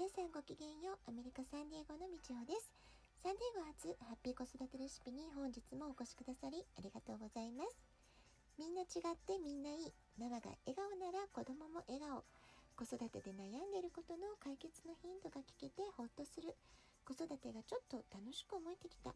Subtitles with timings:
[0.00, 1.12] 皆さんごきげんよう。
[1.12, 2.72] アメリカサンディエゴのみちほです。
[3.20, 7.76] サンディエゴ初ハッピー子育てレシピに本日もお越しくださりありがとうございます。
[8.56, 9.92] みんな違ってみんないい。
[10.16, 12.24] ママが笑顔なら子供も笑顔。
[12.80, 16.56] 子育てで悩んでいることの解決のヒントが聞けてほっとする。
[17.04, 19.12] 子育てがちょっと楽しく思えてきた。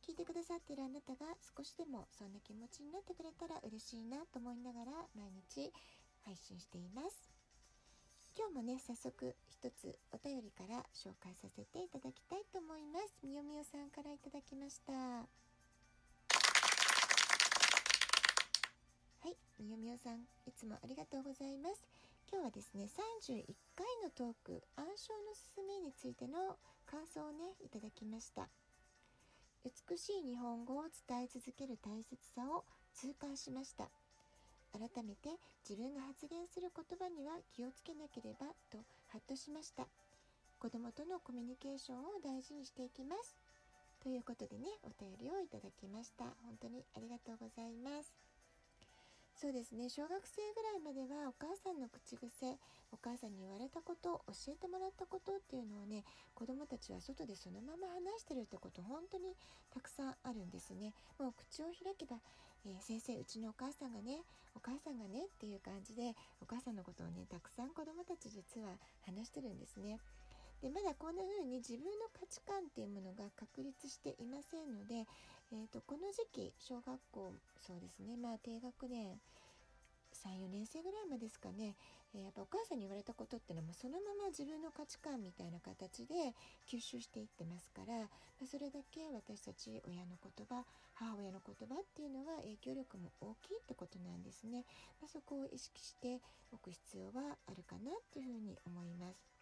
[0.00, 5.68] 聞いてくださってるあなたが少しでもそんな気持ちになってくれたら嬉しいなと思いながら毎日
[6.24, 7.31] 配信しています。
[8.32, 13.20] 今日もね早速一つお便りから紹介させていただきたいと思います。
[13.22, 14.92] みよみよさんからいただきました。
[14.92, 15.28] は
[19.28, 21.84] いみよみよさんいつもありがとうございます。
[22.32, 23.44] 今日はですね31
[23.76, 26.56] 回のトーク暗唱のすすめについての
[26.86, 28.48] 感想をねいただきました。
[29.62, 32.64] 美しい日本語を伝え続ける大切さを
[32.94, 33.90] 痛感しました。
[34.72, 35.28] 改めて
[35.68, 38.78] 自分が発言する言葉には気をつけなければと
[39.12, 39.86] ハッとしました。
[40.58, 43.36] 子供とのコミュニケーションを大事にしていきます。
[44.02, 46.24] ということでねお便りをいただきました。
[46.42, 48.12] 本当にありがとうございます。
[49.36, 49.88] そうですね。
[49.88, 52.56] 小学生ぐらいまではお母さんの口癖
[52.92, 59.34] お母さんに言われたこと教えてもらったことっていうのをね子供たちは外でそのまま話してるってこと本当に
[59.74, 60.94] たくさんあるんですね。
[61.18, 62.22] もう口を開けば、
[62.64, 64.22] えー、先生うちのお母さんがね
[64.54, 69.98] お母さんがねっていう感じでお母さんのことをねたくさん子供たち実は話してるんですね。
[70.62, 75.10] でまだこんな風に自分の価値観っていうものが確立していませんので、
[75.50, 77.34] えーと、この時期小学校
[77.66, 79.18] そうですねまあ低学年
[80.14, 81.74] 34年生ぐらいまでですかね、
[82.14, 86.14] え、やっぱお母さんに言われたことっていうのもそのまま自分の価値観みたいな形で
[86.68, 88.08] 吸収していってますから、
[88.40, 94.64] ま、それだけ私たち親の言葉母親の言葉っていうのは影響力も大きいってことなんですね、
[95.00, 96.20] ま、そこを意識して
[96.52, 99.32] おく必要はあるかなというふうに思います。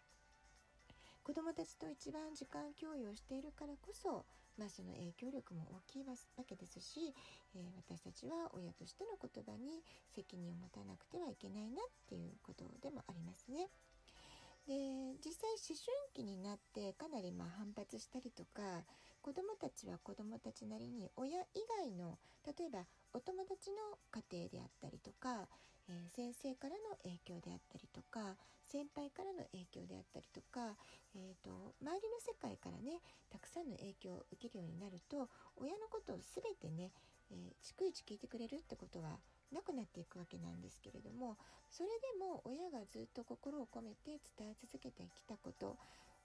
[1.23, 4.25] 子どもたちと一番時間共有をしているからこそ、
[4.57, 6.13] まあ、その影響力も大きいわ
[6.47, 7.13] けですし、
[7.55, 9.81] えー、私たちは親としての言葉に
[10.13, 13.69] 責任を持たなくてはいけないなっていうことでもありますね。
[14.67, 14.73] で
[15.25, 18.85] 実際思春期になってかなりま反発したりとか
[19.21, 23.77] 子どもたちは子どもたちなりに親以外の例えばお友達の
[24.11, 25.47] 家庭であったりとか、
[25.91, 30.79] えー、先生からの影響であったりとか先輩からの影響であったりとか、
[31.11, 35.27] えーと、周りの世界からねたくさんの影響を受けるようになると
[35.59, 36.95] 親のことを全てね、
[37.29, 39.19] えー、逐一聞いてくれるってことは
[39.51, 41.35] なくなっていくわけなんですけれども
[41.67, 45.75] それでも親がずっと心を込めて伝え続けてきたこと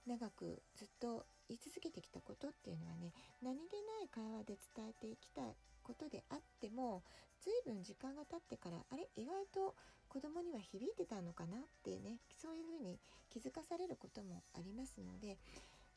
[0.07, 3.11] 長くずっと言い続けてきたことっていうのはね
[3.43, 5.41] 何気ない会話で伝えてきた
[5.87, 7.03] ことであっても
[7.39, 9.75] 随分時間が経ってからあれ意外と
[10.09, 12.99] 子供には響いてたのかなってねそういうふうに
[13.31, 15.39] 気づかされることもありますので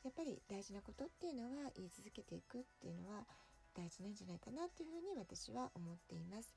[0.03, 3.27] やっぱり大事なことっていうのは言い続けていくっていうのは
[3.75, 6.55] 大事なんじゃないかなというふうに私は思っています。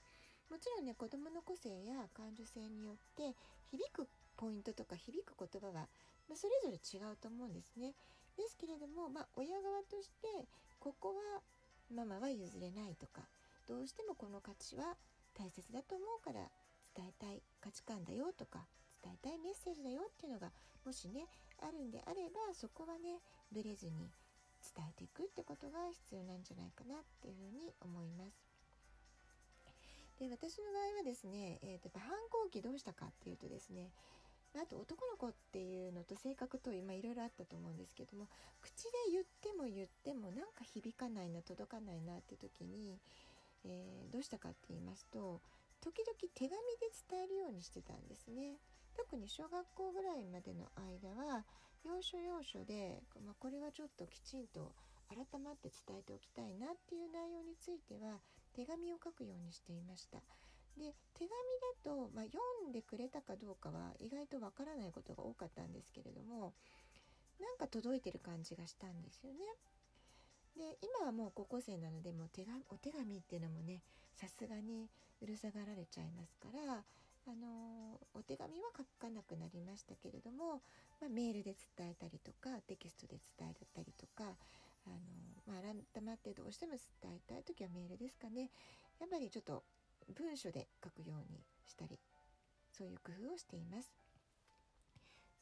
[0.50, 3.34] もちろんね子どもの個性や感受性によって
[3.70, 5.88] 響くポイントとか響く言葉は、
[6.28, 7.94] まあ、それぞれ違うと思うんですね。
[8.36, 10.26] ですけれども、まあ、親側として
[10.80, 11.42] ここは
[11.92, 13.22] ママは譲れないとか
[13.66, 14.96] どうしてもこの価値は
[15.36, 16.40] 大切だと思うから
[16.94, 18.66] 伝えたい価値観だよとか
[19.02, 20.52] 伝えたいメッセージだよっていうのが
[20.84, 21.26] もしね
[21.60, 24.10] あるんであればそこはねブレずに
[24.64, 28.54] 伝えていくってことが必要なんじゃないかなっていうふうに思います。
[30.18, 33.90] で私の場合はですね、えーと、反抗期どうしたかっていうとですね
[34.62, 38.28] あと男の子っていうのと性格と今いろいろあったと思うんですけども
[38.60, 42.98] 口で言っても言ってもなんか響かないな届かないなって時に、
[43.64, 45.40] えー、どうしたかって言いますと
[45.82, 48.56] 時々手紙で伝えるようにしてたんですね。
[48.96, 51.44] 特に小学校ぐらいまでの間は
[51.84, 54.72] 要所要所で、まあ、これはちょっときちんと
[55.08, 58.20] 改まって伝えておきたいなっていう内容については
[58.54, 60.18] 手紙を書くようにしていました。
[60.76, 61.36] で手紙だ
[61.84, 66.54] と、まあ、読んでくれたかどうかは意外とわからないことが多かったんですけれども
[67.40, 69.40] なんか届いてる感じがしたんですよね。
[70.56, 73.82] で今はもう高校生なのでもう手紙お手紙っていうのもね
[74.14, 74.88] さすがに
[75.20, 76.84] うるさがられちゃいますから
[77.26, 80.62] あのお手紙は書かなくなりましたけれども、
[81.00, 84.36] まあ、メールで伝えたりとかテキストで伝えたりとか
[84.86, 85.62] あの、まあ、
[85.92, 86.72] 改まってどうしても
[87.02, 88.50] 伝えたい時はメールですかね
[89.00, 89.64] やっぱりちょっと
[90.12, 91.98] 文書で書くようにしたり
[92.72, 93.92] そういう工夫をしています。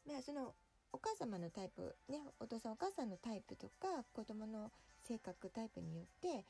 [0.07, 0.55] まあ、その
[0.93, 4.71] お母様のタイプねお父さんお母さんのタイプとか子供の
[5.07, 6.45] 性格タイプによって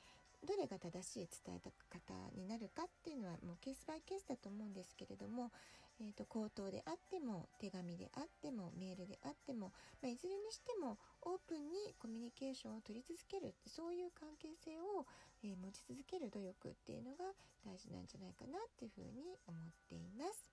[0.45, 5.53] どれが正しい伝えた方になるかっていうのはもうケースバイケースだと思うんですけれども
[6.01, 9.73] えーと、口頭であっても手紙であってもメールであっても、
[10.03, 15.07] まあ、いずれにしてもオープンにコミュニケーションを取り続けるそういう関係性を、
[15.45, 17.25] えー、持ち続ける努力っていうのが
[17.65, 20.47] 大事なんじゃないかなっていうふうに思っています。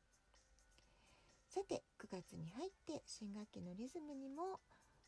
[1.50, 4.59] さて9月に入って新学期のリズムにも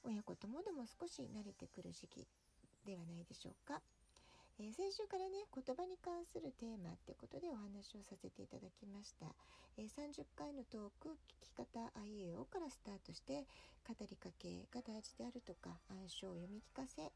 [0.04, 2.28] 親子ともども少し慣れてくる時期
[2.86, 3.82] ではないでしょうか。
[4.60, 9.26] えー、先週からね言葉に関するテーマってことでお話をさせていただきました、
[9.78, 13.46] えー、30回のトーク聞き方あいうえおからスタートして
[13.88, 17.10] 語りかけが大事であるとか暗唱読み聞かせ、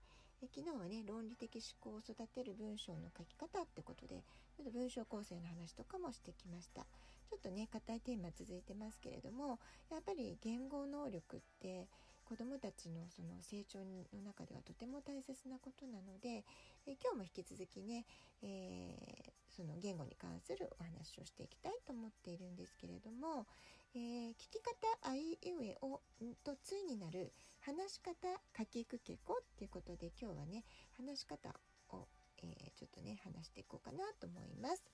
[0.45, 4.21] えー、昨日はね論理的思考を育てる文章の書き方ってことで
[4.55, 6.85] ちょっと文章構成の話とかもしてきました。
[7.29, 9.59] ちょっとね硬いテーマ続いてますけれども
[9.89, 11.87] やっぱり言語能力って
[12.23, 13.85] 子どもたちのその成長の
[14.23, 16.43] 中ではとても大切なことなので、
[16.87, 18.03] え今日も引き続きね、
[18.41, 23.45] えー、その言語に関するお話をしていきたいと思っているんですけれども、
[23.93, 26.01] えー、聞き方あいうえお
[26.43, 27.31] とついになる
[27.65, 28.13] 話し方
[28.55, 30.63] 書きくけこっていうことで今日はね
[30.97, 31.49] 話し方
[31.89, 32.07] を、
[32.43, 34.85] えー、ちょっとね話していこうかなと思います。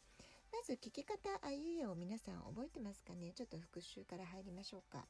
[0.53, 3.33] まず聞き方あいうえお皆さん覚えてますかね？
[3.35, 5.05] ちょっと復習から入りましょうか。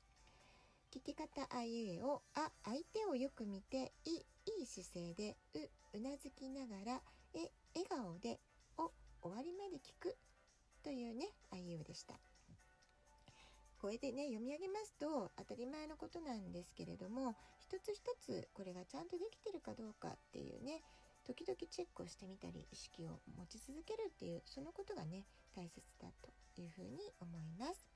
[0.91, 7.01] 聞き方あいうえをあ相手をよく見ていいい姿勢でううなずきながら
[7.35, 8.39] え笑顔で
[8.77, 8.91] お
[9.21, 10.17] 終わりまで聞く
[10.83, 12.15] というねあいうえでした。
[13.81, 20.83] これでね読み上げますと当たり前のことなんですけれども一つ一つこれがちゃんとできてるかどうかっていうね
[21.25, 25.25] 時々チェックをしてみたり意識を持ち続けるっていうそのことがね
[25.57, 26.29] 大切だと
[26.61, 27.89] いうふうに思います。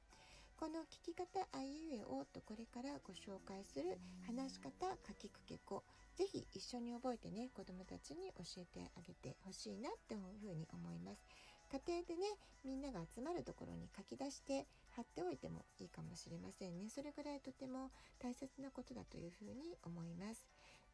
[0.58, 4.72] この聞き方あいうえおとこれからご紹介する話し方
[5.06, 5.84] 書きくけこ
[6.16, 11.20] ぜひ一緒に覚えてね子どもたちに教えてあげてほしいなっていうふうに思います
[11.74, 12.22] 家庭でね
[12.64, 14.66] みんなが集まるところに書き出して
[14.96, 20.46] 貼っておいてもいいかもしれませんねそれぐらいとても大切なことだというふうに思います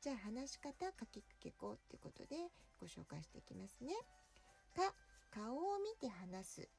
[0.02, 2.36] じゃあ話し方書きくけこっていうことで
[2.80, 3.94] ご紹介していきますね
[4.76, 4.94] か
[5.30, 6.70] 顔を見て話す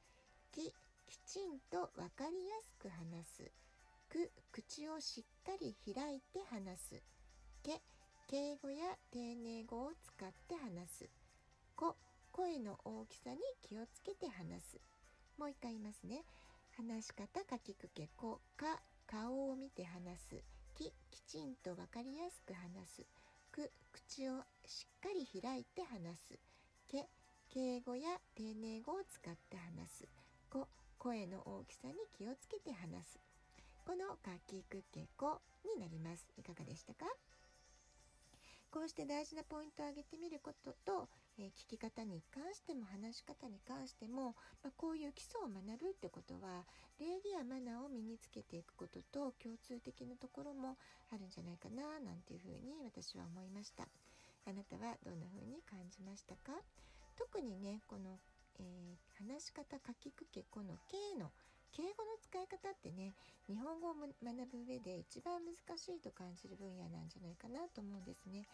[0.51, 0.73] き
[1.13, 3.51] きちんと分かりやすく話す。
[4.09, 7.01] く、口をしっかり開いて話す。
[7.61, 7.81] け、
[8.27, 11.09] 敬語や丁寧語を使って話す。
[11.75, 11.95] こ、
[12.31, 14.81] 声の大きさに気をつけて話す。
[15.37, 16.23] もう一回言いますね。
[16.75, 20.43] 話し方書きくけこ、か、顔を見て話す。
[20.75, 23.05] き、きちんと分かりやすく話す。
[23.51, 26.39] く、口をしっかり開いて話す。
[26.87, 27.07] け、
[27.49, 30.07] 敬語や丁寧語を使って話す。
[30.49, 30.67] こ、
[30.97, 33.19] 声の大きさに気をつけて話す。
[33.85, 36.25] このかきくけこになります。
[36.37, 37.05] いかがでしたか？
[38.71, 46.65] こうして大事なポイントを挙げてみることと、えー、聞き方に関しても話し方に関しても、まあ、こういう基礎を学ぶってことは
[46.99, 50.77] 礼儀やマナーを身につけていくことと共通的なところも
[51.11, 53.87] あるんじゃないかななんていうふうに私は思いました
[54.45, 56.53] あなたはどんな風に感じましたか？
[57.17, 58.19] 特にねこの
[58.59, 61.31] えー、話し方書きくけこの K の
[61.71, 63.13] 敬語の使い方ってね
[63.47, 68.45] 日本語を学ぶ上で一番難しいと感じる分野なんじゃないかなと思うんですね。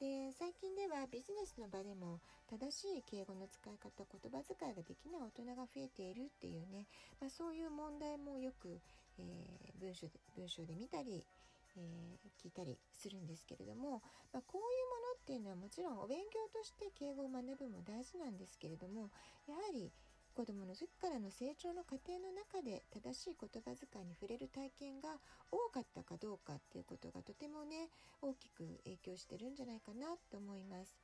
[0.00, 6.86] で最近ではビジネスの場でも正しい敬語の使い方言葉遣いができない大人が増えているっていうね、
[7.20, 8.80] まあ、そういう問題もよく、
[9.18, 11.24] えー、文章で文章で見たり、
[11.76, 14.02] えー、聞いたりするんですけれども、
[14.32, 19.10] まあ、こういうものっていうのはもちろんお勉強として敬語を学ぶも大事なんですけれども
[19.46, 19.92] やはり
[20.32, 25.20] 子どもの時からの成長の過程の中で正しい言葉遣いに触れる体験が
[25.52, 30.96] 多かったかどうかっていうことがとてもね大きく影響してるんじゃないかなと思います。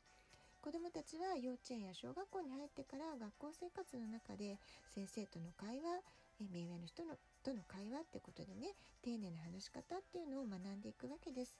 [0.61, 4.59] 子どもたちは幼稚園や小学校に入ってから学校生活の中で
[4.91, 6.03] 先生との会話
[6.41, 11.57] 目上の人のとの会話ってことでね丁寧な話し方っていうのを学んでいくわけです。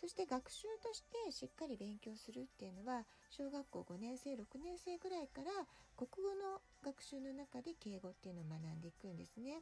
[0.00, 5.52] そして学習としてしっかり勉強するっていうのは小学校5年生6年生ぐらいから
[5.94, 9.60] 国語の学習の中で敬語っていうのを学んでいくんですね。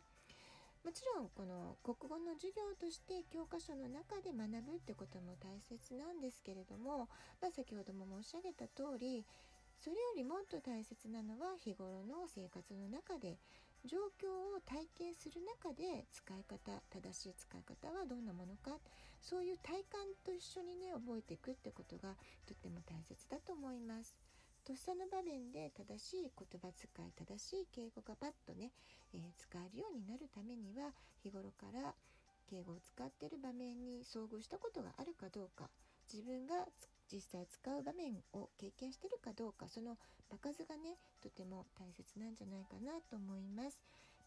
[0.84, 7.10] もちろんこの国語の授業として教科書の中で学ぶってことも大切なんですけれども、
[7.42, 9.26] まあ、先ほども申し上げた通り
[9.80, 13.38] それよりもっと大切なのは日頃の生活の中で
[13.86, 16.58] 状況を体験する中で使い方
[16.90, 18.78] 正しい使い方はどんなものか
[19.20, 22.14] そういう体感と一緒にね覚えていくってことが
[22.46, 24.16] とっても大切だと思います。
[24.64, 28.70] とっさの場面で正しい言葉遣い正しい敬語がパッとね、
[29.14, 30.92] えー、使えるようになるためには
[31.22, 31.94] 日頃から
[32.50, 35.70] 敬語を使ってる場面に遭遇したことがあるかどうか
[36.12, 36.68] 自分が
[37.10, 39.96] 実際使う場面を経験してるかどうかその
[40.30, 43.80] 場数がねとても大切なんじゃないかなと思います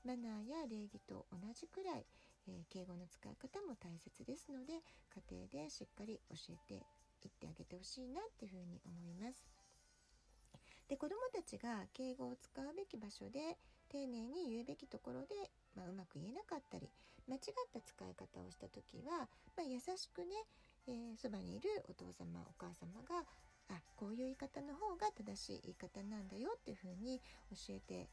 [0.04, 2.06] マナーや礼儀と同じくらい、
[2.48, 4.82] えー、敬語の使い方も大切ですので
[5.30, 6.74] 家庭でしっかり教えて
[7.24, 9.46] いってあげてほしいなっていうふうに思います。
[10.90, 13.58] で子どもたちが敬語を使うべき場所で
[13.90, 15.36] 丁寧に言うべきところで、
[15.76, 16.90] まあ、うまく言えなかったり
[17.30, 20.36] 間違った使い方をした時は、まあ、優しくね、
[20.88, 23.26] えー、そばにいるお父様お母様が
[23.70, 27.22] あこういう言い方の方が正しい言い方なんだよっていうふうに
[27.52, 28.10] 教えて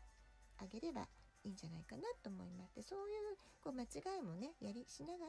[0.58, 1.08] あげれば
[1.44, 2.74] いいんじゃないかなと思います。
[2.74, 5.26] でそういうこう間違いもねやりしなが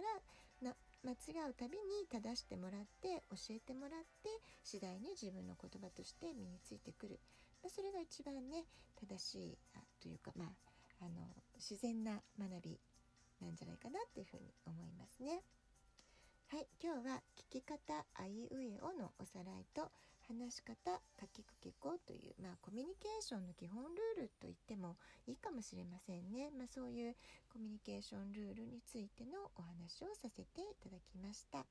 [0.62, 4.30] らな間違うたびに正してもらって教えてもらって
[4.64, 7.20] 次第に自分の言葉として身についてくる、
[7.64, 8.66] まあ、それが一番ね
[9.00, 12.80] 正しいあというかまああの自然な学び
[13.40, 15.42] なんじゃないかなっていうふうに思いますね。
[16.52, 17.78] はい、今日は聞き方
[18.18, 19.92] あいうえおのおさらいと
[20.28, 27.14] 話し方書きくけこという、まあ、コミュニケーションの基本ルールと言ってもいいかもしれませんね、まあ、そういう
[27.54, 31.68] コミュニケーションルールについてのお話をさせていただきました、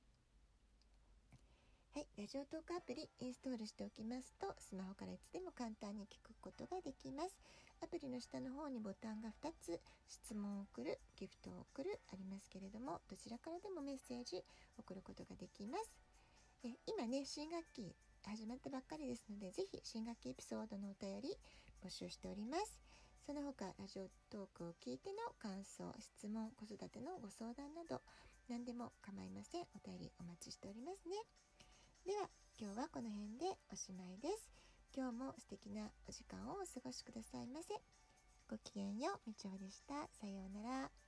[2.28, 7.34] ジオトークアプリインストールしておきますとスマホからいつでも簡単に聞くことができます
[7.82, 14.44] アプリの下の方にボタンが2つ質問を送るギフトを送るありますけれどもどちらからでもメッセージ
[14.78, 15.90] 送ることができます
[16.64, 21.38] え今ね新学期始まったばっかりですので、ぜひ新学期エピソードのお便り
[21.82, 22.78] 募集しております。
[23.24, 28.02] その他、ラジオトークを聞いての感想、質問、子育てのご相談など、
[28.48, 29.62] 何でも構いません。
[29.74, 31.16] お便りお待ちしておりますね。
[32.08, 34.48] では、今日はこの辺でおしまいです。
[34.96, 37.74] 今日も素敵なお時間をお過ごしくださいませ。
[38.48, 40.08] ごきげんよう、みちおでした。
[40.18, 41.07] さようなら。